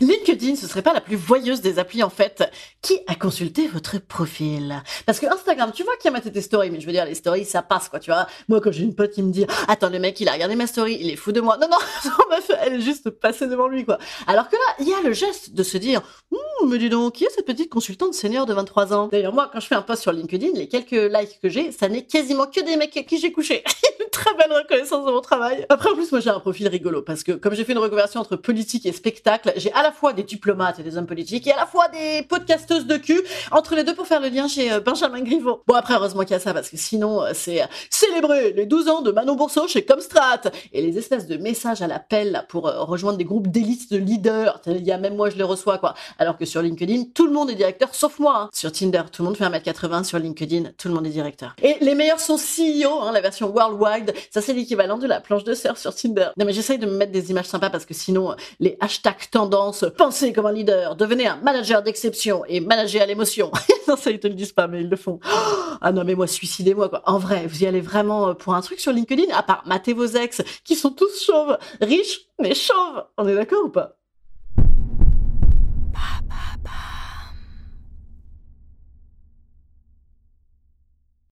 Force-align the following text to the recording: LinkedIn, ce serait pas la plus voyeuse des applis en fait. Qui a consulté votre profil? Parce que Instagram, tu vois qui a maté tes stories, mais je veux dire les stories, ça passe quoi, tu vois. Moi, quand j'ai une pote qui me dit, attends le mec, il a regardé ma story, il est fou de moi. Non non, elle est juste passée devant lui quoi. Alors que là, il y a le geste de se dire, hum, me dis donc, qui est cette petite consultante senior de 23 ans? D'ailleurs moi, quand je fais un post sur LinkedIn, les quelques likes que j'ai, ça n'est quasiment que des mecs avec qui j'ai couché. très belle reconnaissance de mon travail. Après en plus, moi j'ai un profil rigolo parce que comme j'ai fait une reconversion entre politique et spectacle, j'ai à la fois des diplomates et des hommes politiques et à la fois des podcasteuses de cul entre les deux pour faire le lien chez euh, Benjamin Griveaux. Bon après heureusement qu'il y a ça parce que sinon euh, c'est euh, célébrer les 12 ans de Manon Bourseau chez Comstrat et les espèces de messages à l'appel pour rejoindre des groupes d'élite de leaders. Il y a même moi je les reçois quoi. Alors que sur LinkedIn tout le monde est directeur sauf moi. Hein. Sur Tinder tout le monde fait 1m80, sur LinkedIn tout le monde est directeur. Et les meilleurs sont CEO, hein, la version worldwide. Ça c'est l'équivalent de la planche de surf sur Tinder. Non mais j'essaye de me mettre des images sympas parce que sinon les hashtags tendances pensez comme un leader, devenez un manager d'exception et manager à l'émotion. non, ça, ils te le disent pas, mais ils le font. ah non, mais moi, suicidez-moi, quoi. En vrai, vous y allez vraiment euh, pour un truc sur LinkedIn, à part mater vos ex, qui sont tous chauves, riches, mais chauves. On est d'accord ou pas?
LinkedIn, 0.00 0.56
ce 0.56 0.66
serait 0.66 0.82
pas 0.82 0.92
la 0.92 1.00
plus 1.00 1.16
voyeuse 1.16 1.60
des 1.60 1.78
applis 1.78 2.02
en 2.02 2.10
fait. 2.10 2.44
Qui 2.82 2.98
a 3.06 3.14
consulté 3.14 3.66
votre 3.66 3.98
profil? 3.98 4.82
Parce 5.06 5.18
que 5.18 5.26
Instagram, 5.26 5.72
tu 5.74 5.82
vois 5.82 5.96
qui 5.96 6.08
a 6.08 6.10
maté 6.10 6.30
tes 6.30 6.40
stories, 6.40 6.70
mais 6.70 6.80
je 6.80 6.86
veux 6.86 6.92
dire 6.92 7.04
les 7.04 7.14
stories, 7.14 7.44
ça 7.44 7.62
passe 7.62 7.88
quoi, 7.88 7.98
tu 7.98 8.10
vois. 8.10 8.26
Moi, 8.48 8.60
quand 8.60 8.70
j'ai 8.70 8.84
une 8.84 8.94
pote 8.94 9.10
qui 9.10 9.22
me 9.22 9.32
dit, 9.32 9.46
attends 9.66 9.90
le 9.90 9.98
mec, 9.98 10.20
il 10.20 10.28
a 10.28 10.32
regardé 10.32 10.54
ma 10.54 10.66
story, 10.66 10.98
il 11.00 11.10
est 11.10 11.16
fou 11.16 11.32
de 11.32 11.40
moi. 11.40 11.56
Non 11.60 11.68
non, 11.68 11.78
elle 12.62 12.74
est 12.74 12.80
juste 12.80 13.10
passée 13.10 13.46
devant 13.46 13.68
lui 13.68 13.84
quoi. 13.84 13.98
Alors 14.26 14.48
que 14.48 14.56
là, 14.56 14.74
il 14.80 14.88
y 14.88 14.94
a 14.94 15.00
le 15.02 15.12
geste 15.12 15.54
de 15.54 15.62
se 15.62 15.78
dire, 15.78 16.02
hum, 16.30 16.68
me 16.68 16.78
dis 16.78 16.88
donc, 16.88 17.14
qui 17.14 17.24
est 17.24 17.30
cette 17.30 17.46
petite 17.46 17.70
consultante 17.70 18.14
senior 18.14 18.46
de 18.46 18.54
23 18.54 18.92
ans? 18.92 19.08
D'ailleurs 19.08 19.34
moi, 19.34 19.50
quand 19.52 19.60
je 19.60 19.66
fais 19.66 19.74
un 19.74 19.82
post 19.82 20.02
sur 20.02 20.12
LinkedIn, 20.12 20.52
les 20.54 20.68
quelques 20.68 20.90
likes 20.92 21.40
que 21.42 21.48
j'ai, 21.48 21.72
ça 21.72 21.88
n'est 21.88 22.04
quasiment 22.04 22.46
que 22.46 22.60
des 22.60 22.76
mecs 22.76 22.96
avec 22.96 23.08
qui 23.08 23.18
j'ai 23.18 23.32
couché. 23.32 23.64
très 24.18 24.34
belle 24.34 24.52
reconnaissance 24.52 25.06
de 25.06 25.12
mon 25.12 25.20
travail. 25.20 25.64
Après 25.68 25.90
en 25.90 25.94
plus, 25.94 26.10
moi 26.10 26.20
j'ai 26.20 26.30
un 26.30 26.40
profil 26.40 26.66
rigolo 26.66 27.02
parce 27.02 27.22
que 27.22 27.32
comme 27.32 27.54
j'ai 27.54 27.64
fait 27.64 27.72
une 27.72 27.78
reconversion 27.78 28.20
entre 28.20 28.34
politique 28.34 28.84
et 28.84 28.92
spectacle, 28.92 29.52
j'ai 29.56 29.72
à 29.72 29.82
la 29.82 29.92
fois 29.92 30.12
des 30.12 30.24
diplomates 30.24 30.80
et 30.80 30.82
des 30.82 30.96
hommes 30.96 31.06
politiques 31.06 31.46
et 31.46 31.52
à 31.52 31.56
la 31.56 31.66
fois 31.66 31.86
des 31.88 32.22
podcasteuses 32.22 32.86
de 32.86 32.96
cul 32.96 33.22
entre 33.52 33.76
les 33.76 33.84
deux 33.84 33.94
pour 33.94 34.08
faire 34.08 34.20
le 34.20 34.28
lien 34.28 34.48
chez 34.48 34.72
euh, 34.72 34.80
Benjamin 34.80 35.20
Griveaux. 35.20 35.62
Bon 35.68 35.74
après 35.74 35.94
heureusement 35.94 36.22
qu'il 36.22 36.32
y 36.32 36.34
a 36.34 36.40
ça 36.40 36.52
parce 36.52 36.68
que 36.68 36.76
sinon 36.76 37.22
euh, 37.22 37.30
c'est 37.32 37.62
euh, 37.62 37.66
célébrer 37.90 38.52
les 38.54 38.66
12 38.66 38.88
ans 38.88 39.02
de 39.02 39.12
Manon 39.12 39.36
Bourseau 39.36 39.68
chez 39.68 39.84
Comstrat 39.84 40.40
et 40.72 40.82
les 40.82 40.98
espèces 40.98 41.28
de 41.28 41.36
messages 41.36 41.80
à 41.80 41.86
l'appel 41.86 42.44
pour 42.48 42.64
rejoindre 42.64 43.18
des 43.18 43.24
groupes 43.24 43.46
d'élite 43.46 43.92
de 43.92 43.98
leaders. 43.98 44.60
Il 44.66 44.84
y 44.84 44.90
a 44.90 44.98
même 44.98 45.14
moi 45.14 45.30
je 45.30 45.36
les 45.36 45.44
reçois 45.44 45.78
quoi. 45.78 45.94
Alors 46.18 46.36
que 46.36 46.44
sur 46.44 46.60
LinkedIn 46.60 47.04
tout 47.14 47.26
le 47.26 47.32
monde 47.32 47.50
est 47.50 47.54
directeur 47.54 47.94
sauf 47.94 48.18
moi. 48.18 48.34
Hein. 48.36 48.50
Sur 48.52 48.72
Tinder 48.72 49.02
tout 49.12 49.22
le 49.22 49.28
monde 49.28 49.36
fait 49.36 49.44
1m80, 49.44 50.02
sur 50.02 50.18
LinkedIn 50.18 50.70
tout 50.76 50.88
le 50.88 50.94
monde 50.94 51.06
est 51.06 51.10
directeur. 51.10 51.54
Et 51.62 51.76
les 51.80 51.94
meilleurs 51.94 52.20
sont 52.20 52.36
CEO, 52.36 53.00
hein, 53.02 53.12
la 53.12 53.20
version 53.20 53.52
worldwide. 53.54 54.07
Ça 54.30 54.40
c'est 54.40 54.52
l'équivalent 54.52 54.98
de 54.98 55.06
la 55.06 55.20
planche 55.20 55.44
de 55.44 55.54
surf 55.54 55.78
sur 55.78 55.94
Tinder. 55.94 56.28
Non 56.36 56.44
mais 56.44 56.52
j'essaye 56.52 56.78
de 56.78 56.86
me 56.86 56.96
mettre 56.96 57.12
des 57.12 57.30
images 57.30 57.46
sympas 57.46 57.70
parce 57.70 57.86
que 57.86 57.94
sinon 57.94 58.34
les 58.60 58.76
hashtags 58.80 59.30
tendances 59.30 59.84
pensez 59.96 60.32
comme 60.32 60.46
un 60.46 60.52
leader, 60.52 60.96
devenez 60.96 61.26
un 61.26 61.36
manager 61.36 61.82
d'exception 61.82 62.44
et 62.46 62.60
manager 62.60 63.02
à 63.02 63.06
l'émotion. 63.06 63.50
non, 63.88 63.96
ça, 63.96 64.10
ils 64.10 64.20
te 64.20 64.28
le 64.28 64.34
disent 64.34 64.52
pas, 64.52 64.66
mais 64.66 64.80
ils 64.80 64.88
le 64.88 64.96
font. 64.96 65.18
ah 65.80 65.92
non, 65.92 66.04
mais 66.04 66.14
moi, 66.14 66.26
suicidez-moi, 66.26 66.88
quoi. 66.88 67.02
En 67.06 67.18
vrai, 67.18 67.46
vous 67.46 67.62
y 67.62 67.66
allez 67.66 67.80
vraiment 67.80 68.28
euh, 68.28 68.34
pour 68.34 68.54
un 68.54 68.60
truc 68.60 68.80
sur 68.80 68.92
LinkedIn, 68.92 69.34
à 69.34 69.42
part 69.42 69.62
mater 69.66 69.92
vos 69.92 70.06
ex, 70.06 70.42
qui 70.64 70.76
sont 70.76 70.90
tous 70.90 71.24
chauves, 71.24 71.58
riches, 71.80 72.28
mais 72.38 72.54
chauves. 72.54 73.04
On 73.16 73.26
est 73.26 73.34
d'accord 73.34 73.64
ou 73.64 73.70
pas? 73.70 73.97